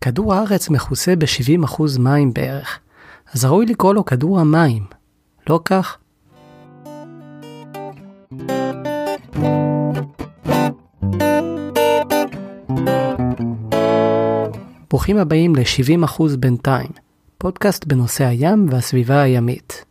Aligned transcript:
כדור 0.00 0.34
הארץ 0.34 0.70
מכוסה 0.70 1.16
ב-70% 1.16 1.82
מים 1.98 2.34
בערך, 2.34 2.78
אז 3.34 3.44
ראוי 3.44 3.66
לקרוא 3.66 3.94
לו 3.94 4.04
כדור 4.04 4.40
המים, 4.40 4.86
לא 5.48 5.60
כך? 5.64 5.98
ברוכים 14.90 15.16
הבאים 15.16 15.56
ל-70% 15.56 16.22
בינתיים, 16.38 16.90
פודקאסט 17.38 17.84
בנושא 17.84 18.24
הים 18.24 18.66
והסביבה 18.70 19.22
הימית. 19.22 19.84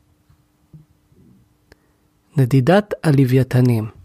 נדידת 2.38 2.94
הלוויתנים 3.04 3.99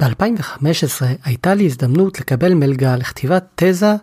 ב-2015 0.00 1.04
הייתה 1.24 1.54
לי 1.54 1.66
הזדמנות 1.66 2.20
לקבל 2.20 2.54
מלגה 2.54 2.96
לכתיבת 2.96 3.44
תזה 3.54 3.94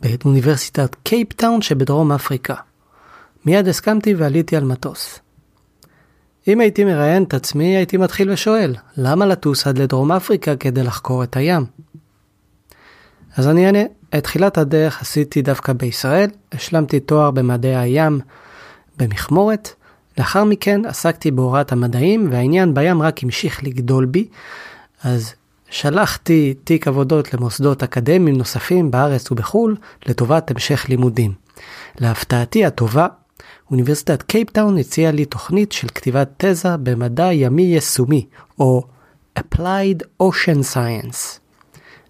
באוניברסיטת 0.00 0.96
קייפטאון 1.02 1.62
שבדרום 1.62 2.12
אפריקה. 2.12 2.54
מיד 3.44 3.68
הסכמתי 3.68 4.14
ועליתי 4.14 4.56
על 4.56 4.64
מטוס. 4.64 5.18
אם 6.48 6.60
הייתי 6.60 6.84
מראיין 6.84 7.22
את 7.22 7.34
עצמי, 7.34 7.76
הייתי 7.76 7.96
מתחיל 7.96 8.30
ושואל, 8.30 8.74
למה 8.96 9.26
לטוס 9.26 9.66
עד 9.66 9.78
לדרום 9.78 10.12
אפריקה 10.12 10.56
כדי 10.56 10.82
לחקור 10.82 11.24
את 11.24 11.36
הים? 11.36 11.64
אז 13.36 13.48
אני 13.48 13.66
אענה, 13.66 13.82
את 14.14 14.22
תחילת 14.22 14.58
הדרך 14.58 15.02
עשיתי 15.02 15.42
דווקא 15.42 15.72
בישראל, 15.72 16.30
השלמתי 16.52 17.00
תואר 17.00 17.30
במדעי 17.30 17.76
הים 17.76 18.20
במכמורת, 18.96 19.72
לאחר 20.18 20.44
מכן 20.44 20.84
עסקתי 20.84 21.30
בהוראת 21.30 21.72
המדעים 21.72 22.28
והעניין 22.30 22.74
בים 22.74 23.02
רק 23.02 23.22
המשיך 23.22 23.64
לגדול 23.64 24.06
בי, 24.06 24.28
אז 25.02 25.34
שלחתי 25.70 26.54
תיק 26.64 26.88
עבודות 26.88 27.34
למוסדות 27.34 27.82
אקדמיים 27.82 28.36
נוספים 28.36 28.90
בארץ 28.90 29.32
ובחו"ל 29.32 29.76
לטובת 30.06 30.50
המשך 30.50 30.88
לימודים. 30.88 31.32
להפתעתי 32.00 32.64
הטובה, 32.64 33.06
אוניברסיטת 33.70 34.22
קייפטאון 34.22 34.78
הציעה 34.78 35.12
לי 35.12 35.24
תוכנית 35.24 35.72
של 35.72 35.88
כתיבת 35.88 36.28
תזה 36.36 36.76
במדע 36.76 37.32
ימי 37.32 37.62
יישומי, 37.62 38.26
או 38.58 38.82
Applied 39.38 40.22
Ocean 40.22 40.74
Science. 40.74 41.38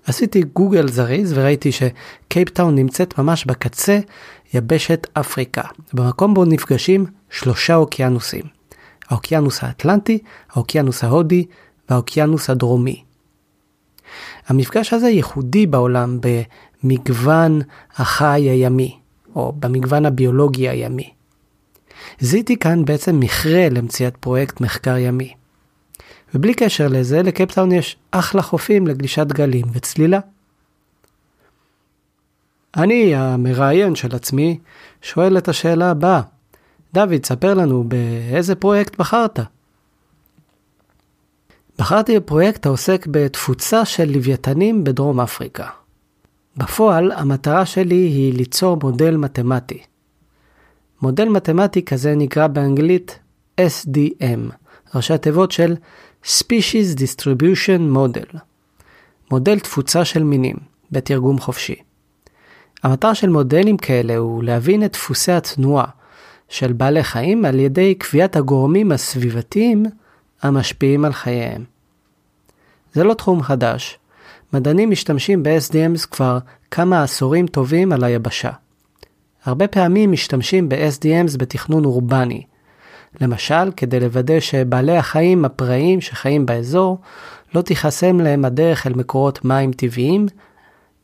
עשיתי 0.06 0.42
גוגל 0.42 0.88
זריז 0.88 1.32
וראיתי 1.38 1.70
שקייפטאון 1.72 2.74
נמצאת 2.74 3.18
ממש 3.18 3.44
בקצה 3.44 3.98
יבשת 4.54 5.06
אפריקה, 5.12 5.62
במקום 5.92 6.34
בו 6.34 6.44
נפגשים 6.44 7.06
שלושה 7.30 7.74
אוקיינוסים. 7.74 8.44
האוקיינוס 9.08 9.64
האטלנטי, 9.64 10.18
האוקיינוס 10.50 11.04
ההודי 11.04 11.44
והאוקיינוס 11.90 12.50
הדרומי. 12.50 13.02
המפגש 14.46 14.92
הזה 14.92 15.08
ייחודי 15.08 15.66
בעולם 15.66 16.18
במגוון 16.82 17.60
החי 17.96 18.40
הימי, 18.40 18.98
או 19.36 19.52
במגוון 19.52 20.06
הביולוגי 20.06 20.68
הימי. 20.68 21.10
זיהיתי 22.20 22.56
כאן 22.56 22.84
בעצם 22.84 23.20
מכרה 23.20 23.68
למציאת 23.68 24.16
פרויקט 24.16 24.60
מחקר 24.60 24.96
ימי. 24.96 25.34
ובלי 26.34 26.54
קשר 26.54 26.88
לזה, 26.88 27.22
לקפטאון 27.22 27.72
יש 27.72 27.96
אחלה 28.10 28.42
חופים 28.42 28.86
לגלישת 28.86 29.26
גלים 29.26 29.64
וצלילה. 29.72 30.20
אני, 32.76 33.16
המראיין 33.16 33.94
של 33.94 34.14
עצמי, 34.14 34.58
שואל 35.02 35.38
את 35.38 35.48
השאלה 35.48 35.90
הבאה: 35.90 36.20
דוד, 36.94 37.24
ספר 37.26 37.54
לנו 37.54 37.84
באיזה 37.84 38.54
פרויקט 38.54 38.96
בחרת? 38.98 39.40
בחרתי 41.78 42.20
בפרויקט 42.20 42.66
העוסק 42.66 43.06
בתפוצה 43.10 43.84
של 43.84 44.10
לוויתנים 44.12 44.84
בדרום 44.84 45.20
אפריקה. 45.20 45.66
בפועל, 46.56 47.12
המטרה 47.12 47.66
שלי 47.66 47.94
היא 47.94 48.34
ליצור 48.34 48.78
מודל 48.82 49.16
מתמטי. 49.16 49.82
מודל 51.02 51.28
מתמטי 51.28 51.84
כזה 51.84 52.14
נקרא 52.14 52.46
באנגלית 52.46 53.18
SDM, 53.60 54.52
ראשי 54.94 55.18
תיבות 55.18 55.52
של 55.52 55.76
Species 56.24 56.96
Distribution 56.96 57.96
Model, 57.96 58.38
מודל 59.30 59.58
תפוצה 59.58 60.04
של 60.04 60.22
מינים, 60.22 60.56
בתרגום 60.92 61.38
חופשי. 61.38 61.76
המטרה 62.82 63.14
של 63.14 63.28
מודלים 63.28 63.76
כאלה 63.76 64.16
הוא 64.16 64.42
להבין 64.42 64.84
את 64.84 64.92
דפוסי 64.92 65.32
התנועה 65.32 65.86
של 66.48 66.72
בעלי 66.72 67.02
חיים 67.02 67.44
על 67.44 67.58
ידי 67.58 67.94
קביעת 67.94 68.36
הגורמים 68.36 68.92
הסביבתיים 68.92 69.86
המשפיעים 70.42 71.04
על 71.04 71.12
חייהם. 71.12 71.64
זה 72.92 73.04
לא 73.04 73.14
תחום 73.14 73.42
חדש. 73.42 73.98
מדענים 74.52 74.90
משתמשים 74.90 75.42
ב-SDMs 75.42 76.06
כבר 76.10 76.38
כמה 76.70 77.02
עשורים 77.02 77.46
טובים 77.46 77.92
על 77.92 78.04
היבשה. 78.04 78.50
הרבה 79.44 79.68
פעמים 79.68 80.12
משתמשים 80.12 80.68
ב-SDMs 80.68 81.38
בתכנון 81.38 81.84
אורבני. 81.84 82.42
למשל, 83.20 83.72
כדי 83.76 84.00
לוודא 84.00 84.40
שבעלי 84.40 84.96
החיים 84.96 85.44
הפראיים 85.44 86.00
שחיים 86.00 86.46
באזור, 86.46 86.98
לא 87.54 87.62
תיחסם 87.62 88.20
להם 88.20 88.44
הדרך 88.44 88.86
אל 88.86 88.92
מקורות 88.94 89.44
מים 89.44 89.72
טבעיים 89.72 90.26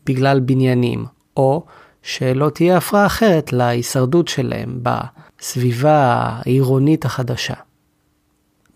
בגלל 0.06 0.40
בניינים, 0.40 1.04
או 1.36 1.64
שלא 2.02 2.50
תהיה 2.50 2.76
הפרעה 2.76 3.06
אחרת 3.06 3.52
להישרדות 3.52 4.28
שלהם 4.28 4.80
בסביבה 4.82 6.20
העירונית 6.22 7.04
החדשה. 7.04 7.54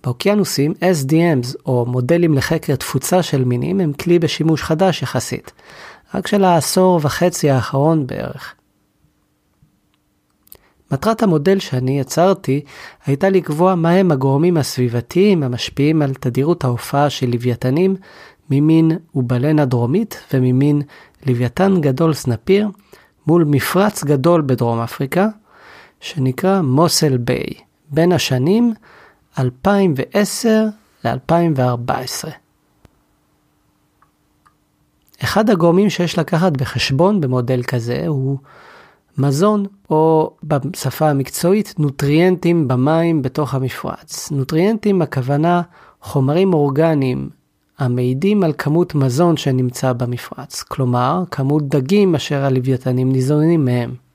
באוקיינוסים, 0.09 0.73
SDMs, 0.73 1.57
או 1.67 1.87
מודלים 1.87 2.35
לחקר 2.35 2.77
תפוצה 2.77 3.23
של 3.23 3.45
מינים, 3.45 3.81
הם 3.81 3.93
כלי 3.93 4.19
בשימוש 4.19 4.63
חדש 4.63 5.03
יחסית, 5.03 5.53
רק 6.15 6.27
של 6.27 6.45
העשור 6.45 7.01
וחצי 7.03 7.51
האחרון 7.51 8.07
בערך. 8.07 8.55
מטרת 10.93 11.23
המודל 11.23 11.59
שאני 11.59 12.01
יצרתי 12.01 12.61
הייתה 13.07 13.31
לקבוע 13.31 13.75
מהם 13.75 14.13
הגורמים 14.13 14.57
הסביבתיים 14.57 15.43
המשפיעים 15.43 16.03
על 16.03 16.15
תדירות 16.15 16.65
ההופעה 16.65 17.11
של 17.11 17.31
לוויתנים 17.31 17.97
ממין 18.51 18.91
אובלנה 19.15 19.65
דרומית 19.65 20.21
וממין 20.35 20.83
לוויתן 21.27 21.81
גדול 21.81 22.15
סנפיר 22.15 22.69
מול 23.27 23.45
מפרץ 23.45 24.05
גדול 24.05 24.43
בדרום 24.47 24.81
אפריקה 24.81 25.29
שנקרא 26.01 26.61
מוסל 26.61 27.17
ביי, 27.17 27.55
בין 27.91 28.13
השנים 28.13 28.75
2010 29.39 30.65
ל-2014. 31.05 32.29
אחד 35.25 35.51
הגורמים 35.51 35.91
שיש 35.91 36.19
לקחת 36.19 36.53
בחשבון 36.53 37.21
במודל 37.21 37.63
כזה 37.63 38.05
הוא 38.07 38.39
מזון, 39.19 39.67
או 39.91 40.33
בשפה 40.45 41.11
המקצועית, 41.11 41.75
נוטריאנטים 41.79 42.69
במים 42.69 43.23
בתוך 43.23 43.55
המפרץ. 43.55 44.31
נוטריאנטים 44.31 45.03
הכוונה 45.03 45.63
חומרים 46.03 46.55
אורגניים 46.55 47.31
המעידים 47.79 48.43
על 48.43 48.53
כמות 48.59 48.95
מזון 48.95 49.37
שנמצא 49.37 49.93
במפרץ, 49.93 50.63
כלומר, 50.63 51.23
כמות 51.31 51.69
דגים 51.69 52.15
אשר 52.15 52.45
הלוויתנים 52.45 53.13
ניזונים 53.13 53.65
מהם. 53.65 54.08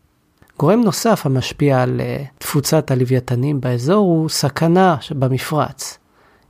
גורם 0.60 0.82
נוסף 0.82 1.26
המשפיע 1.26 1.82
על 1.82 2.02
uh, 2.02 2.28
תפוצת 2.38 2.92
הלוויתנים 2.92 3.62
באזור 3.62 3.98
הוא 3.98 4.30
סכנה 4.30 4.96
במפרץ. 5.12 5.98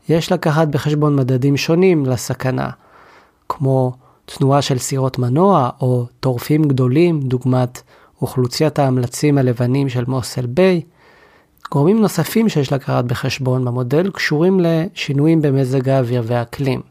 יש 0.10 0.32
לקחת 0.32 0.68
בחשבון 0.68 1.16
מדדים 1.16 1.58
שונים 1.58 2.06
לסכנה, 2.06 2.70
כמו 3.50 3.94
תנועה 4.26 4.62
של 4.62 4.78
סירות 4.78 5.20
מנוע 5.20 5.70
או 5.82 6.06
טורפים 6.20 6.64
גדולים, 6.64 7.20
דוגמת 7.20 7.82
אוכלוסיית 8.22 8.80
ההמלצים 8.80 9.38
הלבנים 9.38 9.90
של 9.90 10.04
מוסל 10.08 10.46
ביי. 10.46 10.82
גורמים 11.72 12.02
נוספים 12.02 12.50
שיש 12.50 12.74
לקחת 12.74 13.06
בחשבון 13.06 13.66
במודל 13.66 14.12
קשורים 14.12 14.60
לשינויים 14.60 15.42
במזג 15.42 15.90
האוויר 15.90 16.24
והאקלים. 16.26 16.82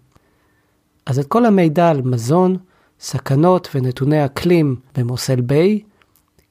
אז 1.06 1.18
את 1.18 1.26
כל 1.26 1.46
המידע 1.46 1.90
על 1.90 2.02
מזון, 2.02 2.56
סכנות 3.00 3.68
ונתוני 3.74 4.24
אקלים 4.24 4.76
במוסל 4.96 5.40
ביי 5.40 5.80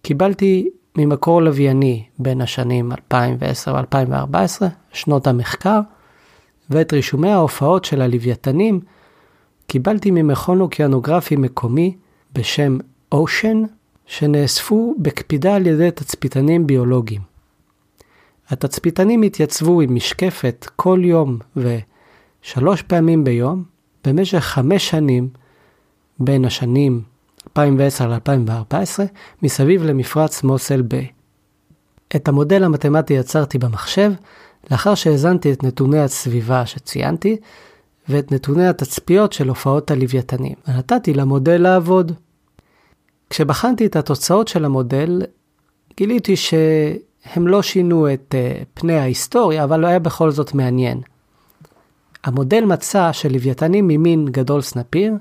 קיבלתי 0.02 0.70
ממקור 0.98 1.42
לווייני 1.42 2.06
בין 2.20 2.42
השנים 2.42 2.92
2010 2.92 3.74
ו-2014, 3.74 4.66
שנות 4.94 5.28
המחקר, 5.28 5.80
ואת 6.70 6.94
רישומי 6.94 7.30
ההופעות 7.30 7.86
של 7.86 8.02
הלוויתנים 8.02 8.80
קיבלתי 9.68 10.12
ממכון 10.12 10.62
אוקיינוגרפי 10.62 11.36
מקומי 11.36 11.96
בשם 12.34 12.78
Ocean, 13.16 13.58
שנאספו 14.06 14.96
בקפידה 15.00 15.56
על 15.56 15.68
ידי 15.68 15.92
תצפיתנים 15.92 16.68
ביולוגיים. 16.68 17.22
התצפיתנים 18.50 19.22
התייצבו 19.22 19.82
עם 19.82 19.96
משקפת 19.96 20.68
כל 20.76 21.00
יום 21.04 21.38
ושלוש 21.56 22.82
פעמים 22.82 23.24
ביום 23.24 23.64
במשך 24.04 24.40
חמש 24.40 24.90
שנים 24.90 25.30
בין 26.20 26.46
השנים 26.46 27.02
2010 27.58 28.08
ל-2014 28.08 29.00
מסביב 29.42 29.84
למפרץ 29.84 30.44
מוסל 30.44 30.82
ביי. 30.82 31.08
את 32.16 32.28
המודל 32.28 32.64
המתמטי 32.64 33.14
יצרתי 33.14 33.58
במחשב 33.58 34.12
לאחר 34.72 34.96
שהאזנתי 34.96 35.54
את 35.54 35.64
נתוני 35.64 36.00
הסביבה 36.00 36.66
שציינתי 36.66 37.38
ואת 38.10 38.32
נתוני 38.32 38.68
התצפיות 38.68 39.34
של 39.34 39.50
הופעות 39.50 39.92
הלוויתנים, 39.92 40.54
ונתתי 40.68 41.14
למודל 41.14 41.58
לעבוד. 41.62 42.12
כשבחנתי 43.30 43.86
את 43.86 43.96
התוצאות 43.96 44.48
של 44.48 44.66
המודל, 44.66 45.22
גיליתי 45.98 46.36
שהם 46.36 47.48
לא 47.48 47.62
שינו 47.62 48.14
את 48.14 48.36
uh, 48.36 48.66
פני 48.74 48.98
ההיסטוריה, 48.98 49.64
אבל 49.64 49.80
לא 49.80 49.88
היה 49.88 50.00
בכל 50.00 50.32
זאת 50.32 50.54
מעניין. 50.54 51.02
המודל 52.24 52.66
מצא 52.66 53.12
שלוויתנים 53.12 53.88
ממין 53.88 54.26
גדול 54.26 54.62
סנפיר 54.62 55.14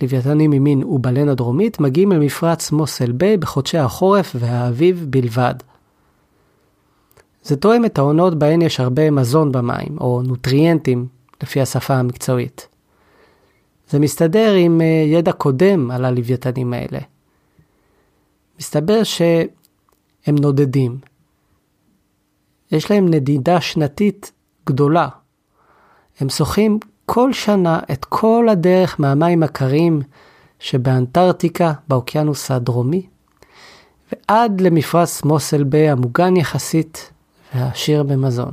ולוויתנים 0.00 0.50
ממין 0.50 0.82
אובלן 0.82 1.28
הדרומית 1.28 1.80
מגיעים 1.80 2.12
אל 2.12 2.18
מפרץ 2.18 2.72
מוסל 2.72 3.12
ביי 3.12 3.36
בחודשי 3.36 3.78
החורף 3.78 4.36
והאביב 4.38 5.06
בלבד. 5.10 5.54
זה 7.42 7.56
תואם 7.56 7.84
את 7.84 7.98
העונות 7.98 8.38
בהן 8.38 8.62
יש 8.62 8.80
הרבה 8.80 9.10
מזון 9.10 9.52
במים, 9.52 9.98
או 10.00 10.22
נוטריאנטים, 10.22 11.06
לפי 11.42 11.60
השפה 11.60 11.94
המקצועית. 11.94 12.68
זה 13.90 13.98
מסתדר 13.98 14.52
עם 14.52 14.80
אה, 14.80 14.86
ידע 14.86 15.32
קודם 15.32 15.90
על 15.90 16.04
הלוויתנים 16.04 16.72
האלה. 16.72 16.98
מסתבר 18.58 19.02
שהם 19.02 20.34
נודדים. 20.40 20.98
יש 22.72 22.90
להם 22.90 23.08
נדידה 23.08 23.60
שנתית 23.60 24.32
גדולה. 24.66 25.08
הם 26.20 26.28
שוחים 26.28 26.78
כל 27.06 27.32
שנה 27.32 27.80
את 27.92 28.04
כל 28.04 28.48
הדרך 28.50 29.00
מהמים 29.00 29.42
הקרים 29.42 30.02
שבאנטארקטיקה, 30.58 31.72
באוקיינוס 31.88 32.50
הדרומי, 32.50 33.06
ועד 34.12 34.60
למפרץ 34.60 35.24
מוסל 35.24 35.64
ביי 35.64 35.90
המוגן 35.90 36.36
יחסית 36.36 37.12
והעשיר 37.54 38.02
במזון. 38.02 38.52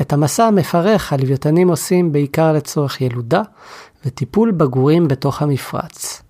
את 0.00 0.12
המסע 0.12 0.44
המפרך 0.44 1.12
הלוויתנים 1.12 1.68
עושים 1.68 2.12
בעיקר 2.12 2.52
לצורך 2.52 3.00
ילודה 3.00 3.42
וטיפול 4.06 4.50
בגורים 4.50 5.08
בתוך 5.08 5.42
המפרץ. 5.42 6.22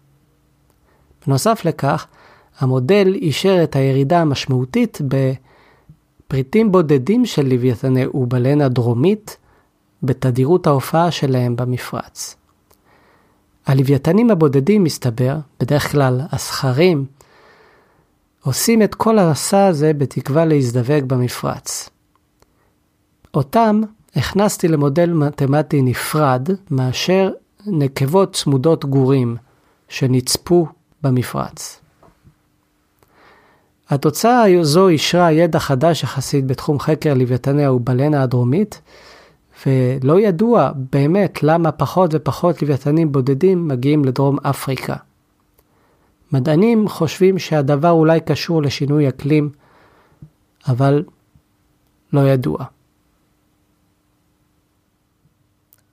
בנוסף 1.26 1.64
לכך, 1.64 2.06
המודל 2.58 3.14
אישר 3.14 3.60
את 3.64 3.76
הירידה 3.76 4.20
המשמעותית 4.20 4.98
בפריטים 5.08 6.72
בודדים 6.72 7.26
של 7.26 7.46
לוויתני 7.46 8.06
אובלנה 8.06 8.68
דרומית 8.68 9.36
בתדירות 10.02 10.66
ההופעה 10.66 11.10
שלהם 11.10 11.56
במפרץ. 11.56 12.36
הלוויתנים 13.66 14.30
הבודדים, 14.30 14.84
מסתבר, 14.84 15.36
בדרך 15.60 15.92
כלל 15.92 16.20
הזכרים, 16.32 17.06
עושים 18.44 18.82
את 18.82 18.94
כל 18.94 19.18
המסע 19.18 19.66
הזה 19.66 19.92
בתקווה 19.92 20.44
להזדווג 20.44 21.04
במפרץ. 21.06 21.90
אותם 23.34 23.80
הכנסתי 24.16 24.68
למודל 24.68 25.12
מתמטי 25.12 25.82
נפרד 25.82 26.48
מאשר 26.70 27.32
נקבות 27.66 28.32
צמודות 28.34 28.84
גורים 28.84 29.36
שנצפו 29.88 30.66
במפרץ. 31.02 31.80
התוצאה 33.88 34.44
זו 34.62 34.88
אישרה 34.88 35.32
ידע 35.32 35.58
חדש 35.58 36.02
יחסית 36.02 36.46
בתחום 36.46 36.80
חקר 36.80 37.14
לוויתני 37.14 37.64
האובלנה 37.64 38.22
הדרומית, 38.22 38.80
ולא 39.66 40.20
ידוע 40.20 40.70
באמת 40.92 41.42
למה 41.42 41.72
פחות 41.72 42.10
ופחות 42.14 42.62
לוויתנים 42.62 43.12
בודדים 43.12 43.68
מגיעים 43.68 44.04
לדרום 44.04 44.38
אפריקה. 44.42 44.96
מדענים 46.32 46.88
חושבים 46.88 47.38
שהדבר 47.38 47.90
אולי 47.90 48.20
קשור 48.20 48.62
לשינוי 48.62 49.08
אקלים, 49.08 49.50
אבל 50.68 51.04
לא 52.12 52.20
ידוע. 52.20 52.64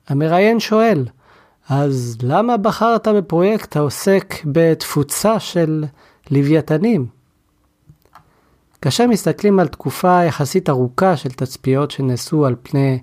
המראיין 0.08 0.60
שואל, 0.60 1.06
אז 1.68 2.18
למה 2.22 2.56
בחרת 2.56 3.08
בפרויקט 3.08 3.76
העוסק 3.76 4.34
בתפוצה 4.44 5.40
של 5.40 5.84
לוויתנים? 6.30 7.06
כאשר 8.82 9.06
מסתכלים 9.06 9.60
על 9.60 9.68
תקופה 9.68 10.24
יחסית 10.24 10.68
ארוכה 10.68 11.16
של 11.16 11.30
תצפיות 11.30 11.90
שנעשו 11.90 12.46
על 12.46 12.54
פני 12.62 12.98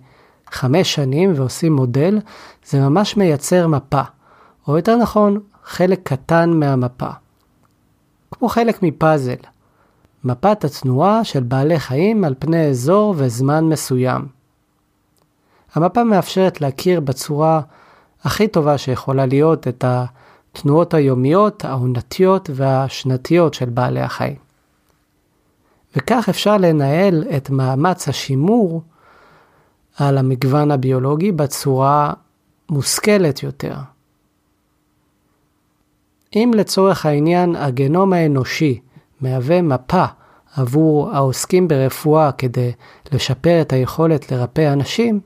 חמש 0.51 0.93
שנים 0.93 1.33
ועושים 1.35 1.73
מודל, 1.73 2.19
זה 2.65 2.79
ממש 2.79 3.17
מייצר 3.17 3.67
מפה, 3.67 4.01
או 4.67 4.77
יותר 4.77 4.95
נכון, 4.95 5.39
חלק 5.63 5.99
קטן 6.03 6.49
מהמפה. 6.49 7.09
כמו 8.31 8.49
חלק 8.49 8.83
מפאזל, 8.83 9.35
מפת 10.23 10.63
התנועה 10.63 11.23
של 11.23 11.43
בעלי 11.43 11.79
חיים 11.79 12.23
על 12.23 12.35
פני 12.39 12.69
אזור 12.69 13.13
וזמן 13.17 13.65
מסוים. 13.65 14.27
המפה 15.73 16.03
מאפשרת 16.03 16.61
להכיר 16.61 16.99
בצורה 16.99 17.61
הכי 18.23 18.47
טובה 18.47 18.77
שיכולה 18.77 19.25
להיות 19.25 19.67
את 19.67 19.85
התנועות 19.87 20.93
היומיות, 20.93 21.65
העונתיות 21.65 22.49
והשנתיות 22.53 23.53
של 23.53 23.69
בעלי 23.69 24.01
החיים. 24.01 24.35
וכך 25.95 26.29
אפשר 26.29 26.57
לנהל 26.57 27.23
את 27.37 27.49
מאמץ 27.49 28.07
השימור 28.07 28.81
על 29.97 30.17
המגוון 30.17 30.71
הביולוגי 30.71 31.31
בצורה 31.31 32.13
מושכלת 32.69 33.43
יותר. 33.43 33.75
אם 36.35 36.51
לצורך 36.55 37.05
העניין 37.05 37.55
הגנום 37.55 38.13
האנושי 38.13 38.79
מהווה 39.21 39.61
מפה 39.61 40.05
עבור 40.55 41.11
העוסקים 41.11 41.67
ברפואה 41.67 42.31
כדי 42.31 42.71
לשפר 43.11 43.61
את 43.61 43.73
היכולת 43.73 44.31
לרפא 44.31 44.73
אנשים, 44.73 45.19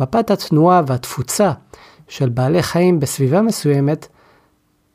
מפת 0.00 0.30
התנועה 0.30 0.82
והתפוצה 0.86 1.52
של 2.08 2.28
בעלי 2.28 2.62
חיים 2.62 3.00
בסביבה 3.00 3.42
מסוימת 3.42 4.08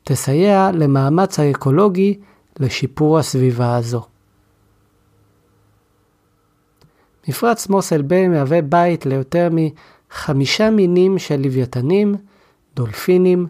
תסייע 0.04 0.70
למאמץ 0.74 1.38
האקולוגי 1.38 2.18
לשיפור 2.58 3.18
הסביבה 3.18 3.76
הזו. 3.76 4.06
מפרץ 7.28 7.68
מוסל 7.68 8.02
ביי 8.02 8.28
מהווה 8.28 8.62
בית 8.62 9.06
ליותר 9.06 9.48
מחמישה 9.52 10.70
מינים 10.70 11.18
של 11.18 11.40
לוויתנים, 11.40 12.14
דולפינים, 12.74 13.46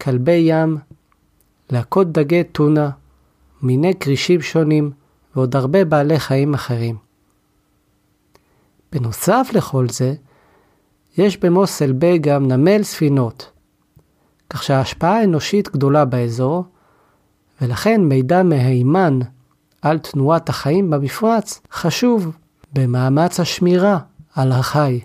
כלבי 0.00 0.32
ים, 0.32 0.78
להקות 1.70 2.12
דגי 2.12 2.44
טונה, 2.44 2.90
מיני 3.62 3.94
כרישים 3.94 4.40
שונים 4.40 4.90
ועוד 5.34 5.56
הרבה 5.56 5.84
בעלי 5.84 6.18
חיים 6.18 6.54
אחרים. 6.54 6.96
בנוסף 8.92 9.50
לכל 9.54 9.88
זה, 9.88 10.14
יש 11.18 11.36
במוסל 11.36 11.92
ביי 11.92 12.18
גם 12.18 12.48
נמל 12.48 12.82
ספינות, 12.82 13.50
כך 14.50 14.62
שההשפעה 14.62 15.20
האנושית 15.20 15.68
גדולה 15.68 16.04
באזור, 16.04 16.64
ולכן 17.60 18.00
מידע 18.00 18.42
מהימן 18.42 19.18
על 19.82 19.98
תנועת 19.98 20.48
החיים 20.48 20.90
במפרץ 20.90 21.60
חשוב 21.72 22.36
במאמץ 22.72 23.40
השמירה 23.40 23.98
על 24.34 24.52
החי. 24.52 25.00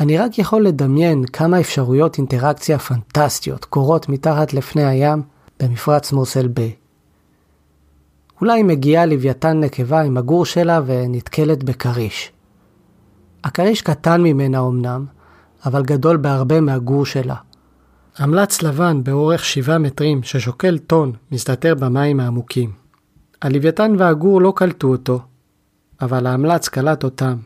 אני 0.00 0.18
רק 0.18 0.38
יכול 0.38 0.66
לדמיין 0.66 1.24
כמה 1.24 1.60
אפשרויות 1.60 2.18
אינטראקציה 2.18 2.78
פנטסטיות 2.78 3.64
קורות 3.64 4.08
מתחת 4.08 4.52
לפני 4.52 4.84
הים 4.84 5.22
במפרץ 5.60 6.12
מוסל 6.12 6.48
ביי. 6.48 6.74
אולי 8.40 8.62
מגיעה 8.62 9.06
לוויתן 9.06 9.60
נקבה 9.60 10.00
עם 10.00 10.16
הגור 10.16 10.44
שלה 10.44 10.80
ונתקלת 10.86 11.64
בכריש. 11.64 12.32
הכריש 13.44 13.82
קטן 13.82 14.20
ממנה 14.20 14.60
אמנם, 14.60 15.06
אבל 15.66 15.82
גדול 15.82 16.16
בהרבה 16.16 16.60
מהגור 16.60 17.06
שלה. 17.06 17.36
המלץ 18.16 18.62
לבן 18.62 19.04
באורך 19.04 19.44
7 19.44 19.78
מטרים 19.78 20.22
ששוקל 20.22 20.78
טון 20.78 21.12
מסתתר 21.32 21.74
במים 21.74 22.20
העמוקים. 22.20 22.79
הלוויתן 23.42 23.94
והגור 23.98 24.40
לא 24.40 24.52
קלטו 24.56 24.88
אותו, 24.88 25.20
אבל 26.00 26.26
ההמלץ 26.26 26.68
קלט 26.68 27.04
אותם. 27.04 27.36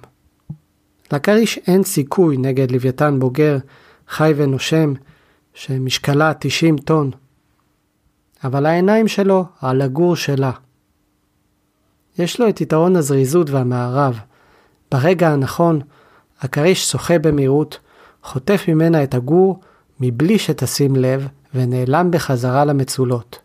לכריש 1.13 1.59
אין 1.67 1.83
סיכוי 1.83 2.37
נגד 2.37 2.71
לוויתן 2.71 3.19
בוגר, 3.19 3.59
חי 4.09 4.33
ונושם, 4.37 4.93
שמשקלה 5.55 6.33
90 6.35 6.79
טון. 6.79 7.11
אבל 8.45 8.67
העיניים 8.67 9.09
שלו 9.09 9.45
על 9.61 9.83
הגור 9.83 10.17
שלה. 10.17 10.51
יש 12.19 12.41
לו 12.41 12.49
את 12.49 12.61
יתרון 12.61 12.97
הזריזות 12.97 13.51
והמערב. 13.51 14.19
ברגע 14.93 15.29
הנכון, 15.29 15.81
הכריש 16.41 16.91
שוחה 16.91 17.19
במהירות, 17.19 17.79
חוטף 18.23 18.65
ממנה 18.69 19.03
את 19.03 19.15
הגור 19.15 19.61
מבלי 20.01 20.39
שתשים 20.39 20.97
לב, 20.97 21.29
ונעלם 21.55 22.11
בחזרה 22.11 22.65
למצולות. 22.65 23.39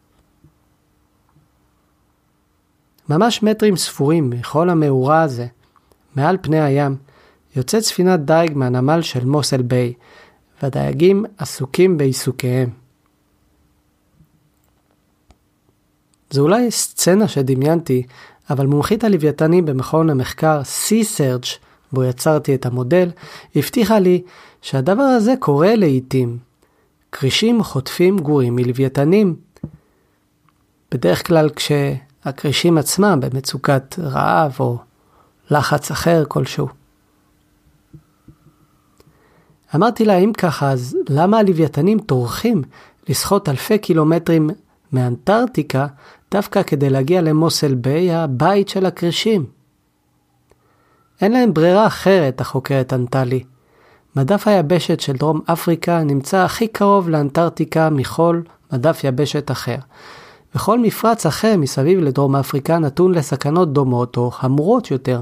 ממש 3.09 3.43
מטרים 3.43 3.75
ספורים 3.75 4.29
מכל 4.29 4.69
המאורה 4.69 5.21
הזה, 5.21 5.47
מעל 6.15 6.37
פני 6.41 6.61
הים, 6.61 6.95
יוצאת 7.55 7.83
ספינת 7.83 8.19
דייג 8.25 8.57
מהנמל 8.57 9.01
של 9.01 9.25
מוסל 9.25 9.61
ביי, 9.61 9.93
והדייגים 10.61 11.25
עסוקים 11.37 11.97
בעיסוקיהם. 11.97 12.69
זו 16.31 16.41
אולי 16.41 16.71
סצנה 16.71 17.27
שדמיינתי, 17.27 18.03
אבל 18.49 18.65
מומחית 18.65 19.03
הלוויתנים 19.03 19.65
במכון 19.65 20.09
המחקר 20.09 20.61
Sea-Search, 20.61 21.47
בו 21.91 22.03
יצרתי 22.03 22.55
את 22.55 22.65
המודל, 22.65 23.09
הבטיחה 23.55 23.99
לי 23.99 24.21
שהדבר 24.61 25.03
הזה 25.03 25.33
קורה 25.39 25.75
לעיתים, 25.75 26.37
כרישים 27.11 27.63
חוטפים 27.63 28.19
גורים 28.19 28.55
מלוויתנים. 28.55 29.35
בדרך 30.91 31.27
כלל 31.27 31.49
כשהכרישים 32.21 32.77
עצמם 32.77 33.19
במצוקת 33.21 33.95
רעב 33.99 34.55
או 34.59 34.77
לחץ 35.51 35.91
אחר 35.91 36.23
כלשהו. 36.27 36.67
אמרתי 39.75 40.05
לה, 40.05 40.17
אם 40.17 40.31
ככה, 40.33 40.71
אז 40.71 40.97
למה 41.09 41.37
הלוויתנים 41.37 41.99
טורחים 41.99 42.61
לשחות 43.09 43.49
אלפי 43.49 43.77
קילומטרים 43.77 44.49
מאנטארקטיקה 44.93 45.87
דווקא 46.31 46.63
כדי 46.63 46.89
להגיע 46.89 47.21
למוסל 47.21 47.75
ביי, 47.75 48.13
הבית 48.13 48.69
של 48.69 48.85
הכרישים? 48.85 49.45
אין 51.21 51.31
להם 51.31 51.53
ברירה 51.53 51.87
אחרת, 51.87 52.41
החוקרת 52.41 52.93
ענתה 52.93 53.23
לי. 53.23 53.43
מדף 54.15 54.47
היבשת 54.47 54.99
של 54.99 55.13
דרום 55.13 55.41
אפריקה 55.45 56.03
נמצא 56.03 56.37
הכי 56.37 56.67
קרוב 56.67 57.09
לאנטארקטיקה 57.09 57.89
מכל 57.89 58.41
מדף 58.73 59.03
יבשת 59.03 59.51
אחר. 59.51 59.77
וכל 60.55 60.79
מפרץ 60.79 61.25
אחר 61.25 61.55
מסביב 61.57 61.99
לדרום 61.99 62.35
אפריקה 62.35 62.79
נתון 62.79 63.11
לסכנות 63.11 63.73
דומות 63.73 64.17
או 64.17 64.31
חמורות 64.31 64.91
יותר. 64.91 65.21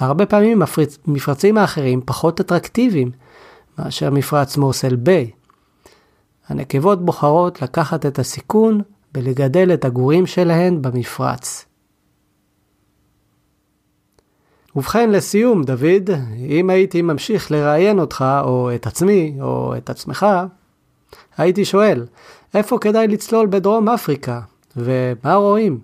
והרבה 0.00 0.26
פעמים 0.26 0.62
המפרצים 1.06 1.58
האחרים 1.58 2.00
פחות 2.04 2.40
אטרקטיביים 2.40 3.10
מאשר 3.78 4.10
מפרץ 4.10 4.56
מוסל 4.56 4.96
ביי. 4.96 5.30
הנקבות 6.48 7.04
בוחרות 7.04 7.62
לקחת 7.62 8.06
את 8.06 8.18
הסיכון 8.18 8.80
ולגדל 9.14 9.74
את 9.74 9.84
הגורים 9.84 10.26
שלהן 10.26 10.82
במפרץ. 10.82 11.64
ובכן, 14.76 15.10
לסיום, 15.10 15.64
דוד, 15.64 16.10
אם 16.48 16.70
הייתי 16.70 17.02
ממשיך 17.02 17.50
לראיין 17.50 18.00
אותך, 18.00 18.24
או 18.44 18.70
את 18.74 18.86
עצמי, 18.86 19.36
או 19.40 19.76
את 19.76 19.90
עצמך, 19.90 20.26
הייתי 21.36 21.64
שואל, 21.64 22.06
איפה 22.54 22.78
כדאי 22.78 23.08
לצלול 23.08 23.46
בדרום 23.50 23.88
אפריקה, 23.88 24.40
ומה 24.78 25.34
רואים? 25.34 25.80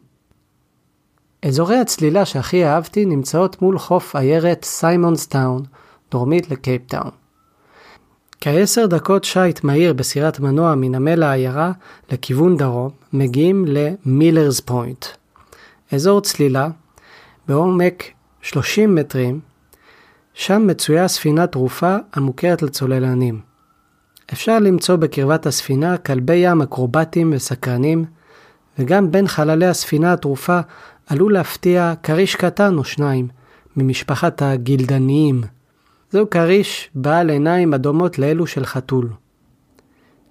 אזורי 1.42 1.76
הצלילה 1.76 2.24
שהכי 2.24 2.66
אהבתי 2.66 3.04
נמצאות 3.04 3.62
מול 3.62 3.78
חוף 3.78 4.16
עיירת 4.16 4.64
סיימונסטאון, 4.64 5.62
דרומית 6.10 6.50
לקייפטאון. 6.50 7.10
כעשר 8.40 8.86
דקות 8.86 9.24
שיט 9.24 9.64
מהיר 9.64 9.92
בסירת 9.92 10.40
מנוע 10.40 10.74
מנמל 10.74 11.22
העיירה 11.22 11.72
לכיוון 12.12 12.56
דרום, 12.56 12.90
מגיעים 13.12 13.64
למילרס 13.68 14.60
פוינט. 14.60 15.06
אזור 15.92 16.20
צלילה 16.20 16.68
בעומק 17.48 18.04
30 18.42 18.94
מטרים, 18.94 19.40
שם 20.34 20.66
מצויה 20.66 21.08
ספינה 21.08 21.46
טרופה 21.46 21.96
המוכרת 22.12 22.62
לצוללנים. 22.62 23.40
אפשר 24.32 24.58
למצוא 24.58 24.96
בקרבת 24.96 25.46
הספינה 25.46 25.96
כלבי 25.96 26.34
ים 26.36 26.62
אקרובטיים 26.62 27.32
וסקרנים, 27.36 28.04
וגם 28.78 29.11
בין 29.11 29.26
חללי 29.26 29.66
הספינה 29.66 30.12
הטרופה 30.12 30.61
עלול 31.07 31.33
להפתיע 31.33 31.95
כריש 32.02 32.37
קטן 32.37 32.78
או 32.78 32.85
שניים, 32.85 33.28
ממשפחת 33.76 34.43
הגילדניים. 34.43 35.43
זהו 36.11 36.31
כריש 36.31 36.90
בעל 36.95 37.31
עיניים 37.31 37.75
אדומות 37.75 38.19
לאלו 38.19 38.47
של 38.47 38.64
חתול. 38.64 39.09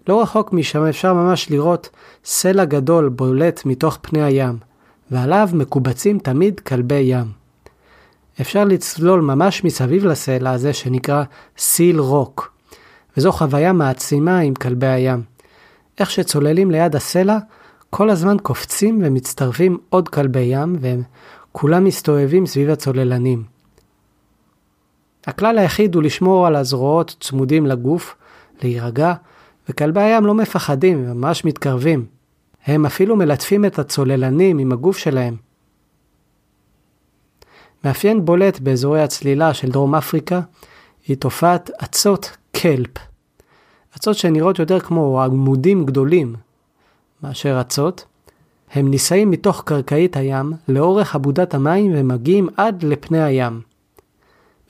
לא 0.07 0.21
רחוק 0.21 0.53
משם 0.53 0.85
אפשר 0.85 1.13
ממש 1.13 1.49
לראות 1.49 1.89
סלע 2.25 2.65
גדול 2.65 3.09
בולט 3.09 3.65
מתוך 3.65 3.97
פני 4.01 4.23
הים, 4.23 4.57
ועליו 5.11 5.49
מקובצים 5.53 6.19
תמיד 6.19 6.59
כלבי 6.59 6.95
ים. 6.95 7.25
אפשר 8.41 8.63
לצלול 8.63 9.21
ממש 9.21 9.63
מסביב 9.63 10.05
לסלע 10.05 10.51
הזה 10.51 10.73
שנקרא 10.73 11.23
סיל 11.57 11.99
רוק, 11.99 12.53
וזו 13.17 13.31
חוויה 13.31 13.73
מעצימה 13.73 14.39
עם 14.39 14.53
כלבי 14.53 14.87
הים. 14.87 15.21
איך 15.99 16.11
שצוללים 16.11 16.71
ליד 16.71 16.95
הסלע, 16.95 17.37
כל 17.95 18.09
הזמן 18.09 18.37
קופצים 18.43 19.01
ומצטרפים 19.03 19.77
עוד 19.89 20.09
כלבי 20.09 20.39
ים, 20.39 20.75
והם 20.79 21.01
כולם 21.51 21.83
מסתובבים 21.83 22.45
סביב 22.45 22.69
הצוללנים. 22.69 23.43
הכלל 25.27 25.57
היחיד 25.57 25.95
הוא 25.95 26.03
לשמור 26.03 26.47
על 26.47 26.55
הזרועות 26.55 27.15
צמודים 27.19 27.65
לגוף, 27.65 28.15
להירגע, 28.63 29.13
וכלבי 29.69 30.01
הים 30.01 30.25
לא 30.25 30.33
מפחדים, 30.33 30.97
הם 30.97 31.17
ממש 31.17 31.45
מתקרבים. 31.45 32.05
הם 32.65 32.85
אפילו 32.85 33.15
מלטפים 33.15 33.65
את 33.65 33.79
הצוללנים 33.79 34.57
עם 34.57 34.71
הגוף 34.71 34.97
שלהם. 34.97 35.35
מאפיין 37.83 38.25
בולט 38.25 38.59
באזורי 38.59 39.01
הצלילה 39.01 39.53
של 39.53 39.71
דרום 39.71 39.95
אפריקה 39.95 40.41
היא 41.07 41.17
תופעת 41.17 41.71
אצות 41.83 42.37
קלפ. 42.51 42.97
אצות 43.97 44.15
שנראות 44.15 44.59
יותר 44.59 44.79
כמו 44.79 45.23
עמודים 45.23 45.85
גדולים 45.85 46.35
מאשר 47.23 47.61
אצות, 47.61 48.05
הם 48.71 48.87
נישאים 48.89 49.31
מתוך 49.31 49.63
קרקעית 49.65 50.17
הים 50.17 50.53
לאורך 50.67 51.15
עבודת 51.15 51.53
המים 51.53 51.91
ומגיעים 51.95 52.49
עד 52.57 52.83
לפני 52.83 53.23
הים. 53.23 53.61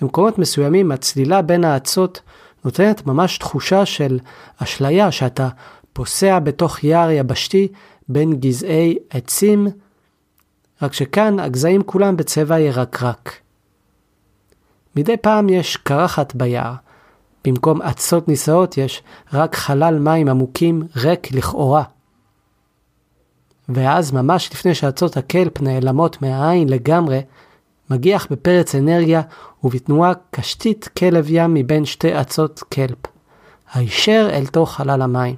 במקומות 0.01 0.37
מסוימים 0.37 0.91
הצלילה 0.91 1.41
בין 1.41 1.63
האצות 1.63 2.21
נותנת 2.65 3.07
ממש 3.07 3.37
תחושה 3.37 3.85
של 3.85 4.19
אשליה 4.57 5.11
שאתה 5.11 5.49
פוסע 5.93 6.39
בתוך 6.39 6.83
יער 6.83 7.11
יבשתי 7.11 7.67
בין 8.09 8.33
גזעי 8.33 8.97
עצים 9.09 9.67
רק 10.81 10.93
שכאן 10.93 11.39
הגזעים 11.39 11.83
כולם 11.83 12.17
בצבע 12.17 12.59
ירקרק. 12.59 13.39
מדי 14.95 15.17
פעם 15.17 15.49
יש 15.49 15.77
קרחת 15.77 16.35
ביער. 16.35 16.73
במקום 17.45 17.81
אצות 17.81 18.27
נישאות 18.27 18.77
יש 18.77 19.03
רק 19.33 19.55
חלל 19.55 19.99
מים 19.99 20.27
עמוקים 20.27 20.83
ריק 20.95 21.31
לכאורה. 21.31 21.83
ואז 23.69 24.11
ממש 24.11 24.49
לפני 24.53 24.75
שאצות 24.75 25.17
הקלפ 25.17 25.61
נעלמות 25.61 26.21
מהעין 26.21 26.69
לגמרי, 26.69 27.21
מגיח 27.89 28.27
בפרץ 28.31 28.75
אנרגיה 28.75 29.21
ובתנועה 29.63 30.13
קשתית 30.31 30.89
כלב 30.97 31.25
ים 31.29 31.53
מבין 31.53 31.85
שתי 31.85 32.21
אצות 32.21 32.63
קלפ, 32.69 32.97
הישר 33.73 34.29
אל 34.31 34.45
תוך 34.45 34.73
חלל 34.73 35.01
המים. 35.01 35.35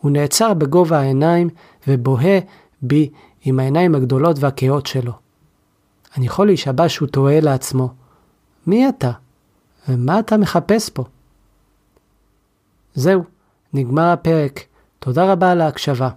הוא 0.00 0.10
נעצר 0.10 0.54
בגובה 0.54 0.98
העיניים 0.98 1.48
ובוהה 1.88 2.38
בי 2.82 3.10
עם 3.44 3.60
העיניים 3.60 3.94
הגדולות 3.94 4.36
והכהות 4.40 4.86
שלו. 4.86 5.12
אני 6.16 6.26
יכול 6.26 6.46
להישבע 6.46 6.88
שהוא 6.88 7.08
תוהה 7.08 7.40
לעצמו, 7.40 7.88
מי 8.66 8.88
אתה? 8.88 9.10
ומה 9.88 10.18
אתה 10.18 10.36
מחפש 10.36 10.90
פה? 10.90 11.04
זהו, 12.94 13.24
נגמר 13.74 14.12
הפרק. 14.12 14.60
תודה 15.04 15.32
רבה 15.32 15.52
על 15.52 15.60
ההקשבה. 15.60 16.08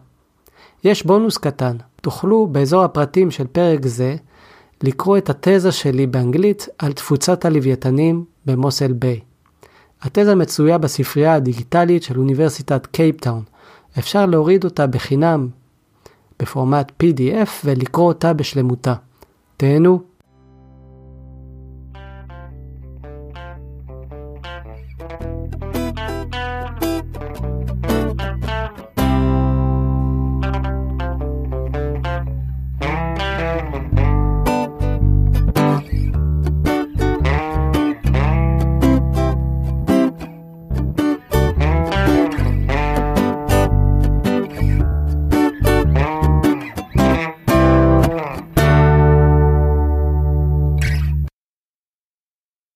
יש 0.84 1.06
בונוס 1.06 1.38
קטן, 1.38 1.78
תוכלו 2.02 2.48
באזור 2.48 2.84
הפרטים 2.84 3.32
של 3.32 3.48
פרק 3.48 3.86
זה 3.86 4.16
לקרוא 4.84 5.18
את 5.18 5.30
התזה 5.30 5.72
שלי 5.72 6.08
באנגלית 6.08 6.68
על 6.78 6.94
תפוצת 6.94 7.46
הלוויתנים 7.46 8.26
במוסל 8.46 8.94
ביי. 8.94 9.20
התזה 10.02 10.36
מצויה 10.36 10.78
בספרייה 10.78 11.34
הדיגיטלית 11.34 12.04
של 12.04 12.20
אוניברסיטת 12.20 12.86
קייפטאון. 12.86 13.44
אפשר 14.00 14.26
להוריד 14.26 14.64
אותה 14.64 14.88
בחינם 14.88 15.50
בפורמט 16.40 16.92
PDF 17.04 17.50
ולקרוא 17.66 18.08
אותה 18.08 18.34
בשלמותה. 18.34 18.94
תהנו. 19.58 20.02